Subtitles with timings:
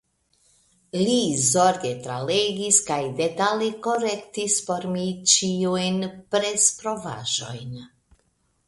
[1.01, 1.17] Li
[1.49, 6.03] zorge tralegis kaj detale korektis por mi ĉiujn
[6.35, 7.81] presprovaĵojn.